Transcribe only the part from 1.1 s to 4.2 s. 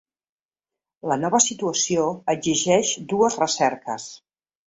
La nova situació exigeix dues recerques.